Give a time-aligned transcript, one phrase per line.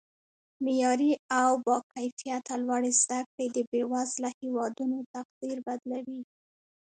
[0.63, 6.21] معیاري او با کیفته لوړې زده کړې د بیوزله هیوادونو تقدیر بدلوي